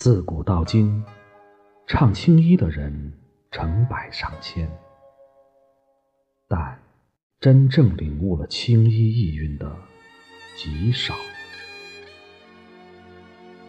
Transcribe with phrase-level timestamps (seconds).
[0.00, 1.04] 自古到今，
[1.86, 3.12] 唱青衣的人
[3.50, 4.66] 成百上千，
[6.48, 6.80] 但
[7.38, 9.70] 真正领悟了青衣意蕴的
[10.56, 11.14] 极少。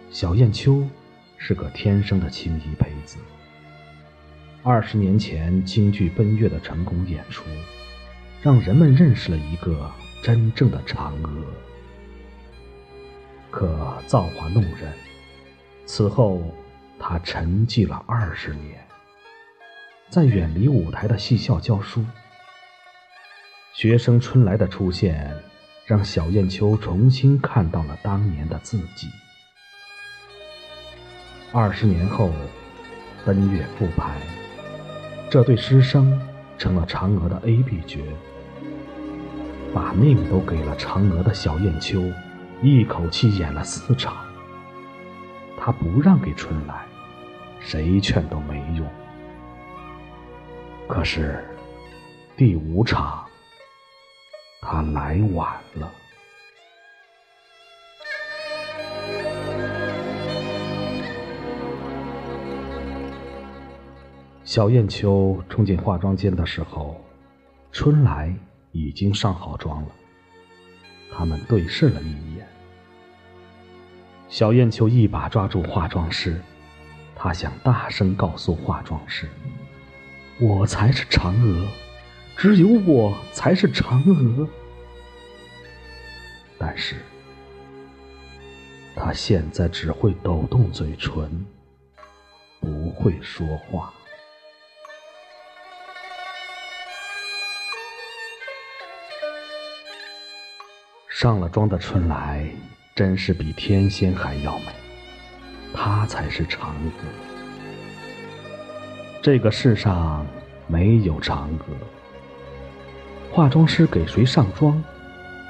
[0.10, 0.88] 小燕秋
[1.36, 3.18] 是个天生的青衣胚子。
[4.64, 7.44] 二十年前京剧《奔月》的成功演出，
[8.42, 9.92] 让人们认识了一个
[10.24, 11.44] 真正的嫦娥。
[13.50, 14.94] 可造化弄人。
[15.94, 16.42] 此后，
[16.98, 18.82] 他沉寂了二十年，
[20.10, 22.06] 在远离舞台的戏校教书。
[23.74, 25.36] 学生春来的出现，
[25.86, 29.10] 让小燕秋重新看到了当年的自己。
[31.52, 32.32] 二十年后，
[33.26, 34.16] 奔月复排，
[35.30, 36.18] 这对师生
[36.58, 38.00] 成了嫦娥的 A、B 角，
[39.74, 42.02] 把命都给了嫦娥的小燕秋，
[42.64, 44.31] 一口气演了四场。
[45.64, 46.84] 他不让给春来，
[47.60, 48.88] 谁劝都没用。
[50.88, 51.46] 可是
[52.36, 53.24] 第五场，
[54.60, 55.92] 他来晚了。
[64.44, 67.00] 小燕秋冲进化妆间的时候，
[67.72, 68.36] 春来
[68.72, 69.90] 已经上好妆了。
[71.14, 72.31] 他们对视了一眼。
[74.32, 76.42] 小燕秋一把抓住化妆师，
[77.14, 79.28] 她想大声告诉化妆师
[80.40, 81.68] ：“我才是嫦娥，
[82.38, 84.48] 只有我才是嫦娥。”
[86.58, 86.96] 但是，
[88.96, 91.46] 她现在只会抖动嘴唇，
[92.62, 93.94] 不会说话。
[101.10, 102.50] 上了妆的春来。
[103.02, 104.66] 真是比天仙还要美，
[105.74, 107.04] 她才是嫦娥。
[109.24, 110.24] 这个世上
[110.68, 111.66] 没有嫦娥，
[113.32, 114.84] 化妆师给谁上妆，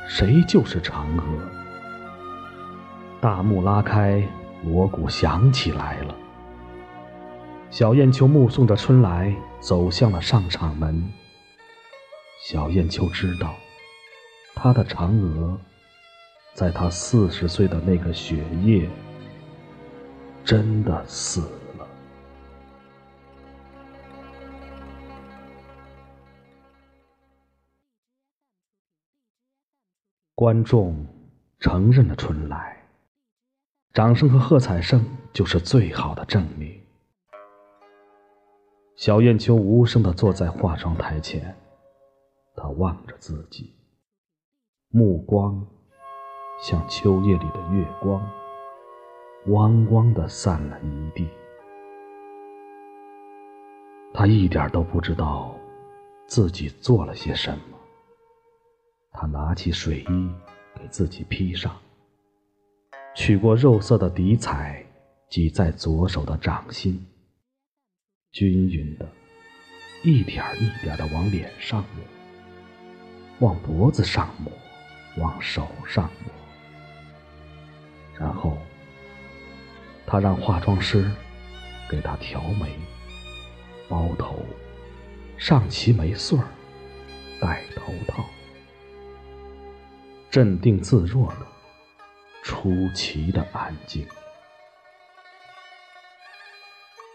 [0.08, 1.24] 谁就是嫦娥。
[3.20, 4.26] 大幕拉开，
[4.64, 6.16] 锣鼓响起来了。
[7.70, 11.06] 小燕秋目送着春来走向了上场门。
[12.48, 13.54] 小燕秋知道，
[14.56, 15.60] 她的嫦娥。
[16.54, 18.90] 在他四十岁的那个雪夜，
[20.44, 21.42] 真的死
[21.78, 21.88] 了。
[30.36, 31.06] 观众
[31.60, 32.84] 承认了春来，
[33.94, 36.80] 掌声和喝彩声就是最好的证明。
[38.98, 41.56] 小燕秋无声的坐在化妆台前，
[42.56, 43.74] 她望着自己，
[44.90, 45.66] 目光。
[46.62, 48.22] 像秋夜里的月光，
[49.48, 51.28] 汪汪的散了一地。
[54.14, 55.58] 他一点都不知道
[56.28, 57.64] 自己做了些什么。
[59.12, 60.30] 他拿起水衣
[60.76, 61.76] 给自己披上，
[63.16, 64.86] 取过肉色的底彩
[65.30, 67.04] 挤在左手的掌心，
[68.32, 69.10] 均匀的，
[70.04, 71.84] 一点一点的往脸上
[73.40, 74.52] 抹，往脖子上抹，
[75.18, 76.41] 往手上抹。
[78.18, 78.58] 然后，
[80.06, 81.10] 他让化妆师
[81.90, 82.74] 给他调眉、
[83.90, 84.46] 包头、
[85.38, 86.46] 上齐眉穗儿、
[87.40, 88.24] 戴头套，
[90.30, 91.48] 镇定自若的，
[92.44, 94.08] 出奇的安静。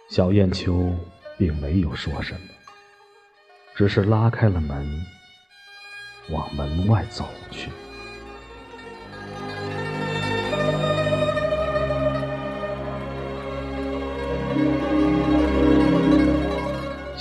[0.09, 0.93] 小燕秋
[1.37, 2.49] 并没有说什么，
[3.75, 5.07] 只是拉开了门，
[6.31, 7.71] 往门外走去。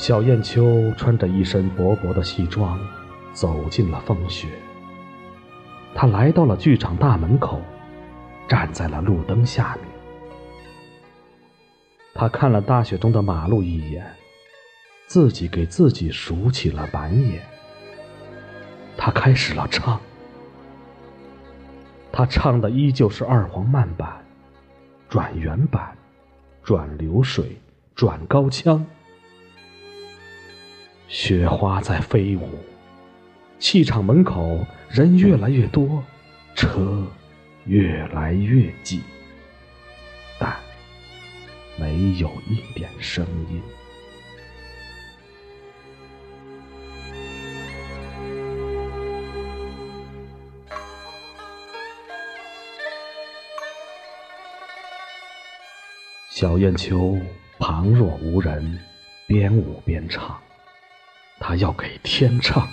[0.05, 2.79] 小燕秋穿着一身薄薄的戏装，
[3.33, 4.47] 走进了风雪。
[5.95, 7.59] 他来到了剧场大门口，
[8.47, 9.85] 站在了路灯下面。
[12.13, 14.05] 他看了大雪中的马路一眼，
[15.07, 17.41] 自己给自己数起了板眼。
[18.95, 19.99] 他开始了唱。
[22.11, 24.23] 他唱的依旧是二黄慢板、
[25.09, 25.97] 转原板、
[26.61, 27.59] 转流水、
[27.95, 28.85] 转高腔。
[31.07, 32.59] 雪花在飞舞，
[33.59, 36.03] 气场门口人越来越多，
[36.55, 37.05] 车
[37.65, 39.01] 越来越挤，
[40.39, 40.55] 但
[41.77, 43.61] 没有一点声音。
[56.29, 57.17] 小燕秋
[57.57, 58.79] 旁若无人，
[59.27, 60.37] 边舞边唱。
[61.47, 62.67] 他要给天唱，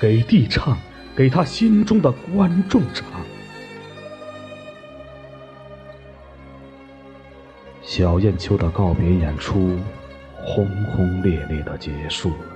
[0.00, 0.78] 给地唱，
[1.14, 3.04] 给他心中的观众唱。
[7.82, 9.78] 小艳秋的告别演出，
[10.42, 12.46] 轰轰烈烈的结束了。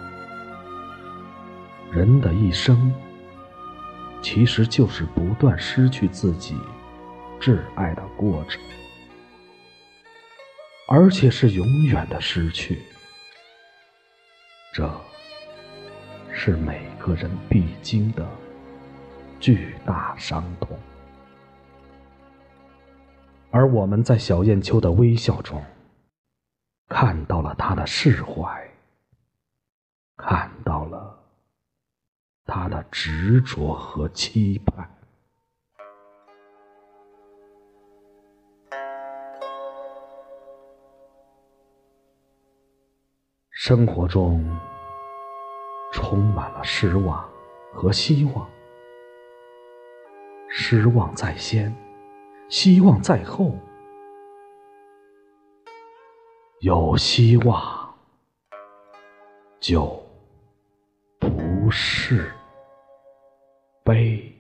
[1.93, 2.91] 人的一生，
[4.23, 6.57] 其实就是不断失去自己
[7.39, 8.59] 挚爱的过程，
[10.89, 12.79] 而且是永远的失去。
[14.73, 14.91] 这，
[16.41, 18.25] 是每个人必经的
[19.41, 20.79] 巨大伤痛。
[23.51, 25.61] 而我们在小燕秋的微笑中，
[26.89, 28.71] 看到了他的释怀，
[30.17, 31.19] 看到了
[32.47, 34.89] 他的执着和期盼。
[43.51, 44.57] 生活中
[46.09, 47.23] 充满了失望
[47.71, 48.49] 和希望，
[50.49, 51.71] 失望在先。
[52.49, 53.55] 希望在后，
[56.61, 57.95] 有希望
[59.61, 60.03] 就
[61.19, 62.33] 不是
[63.85, 64.38] 悲。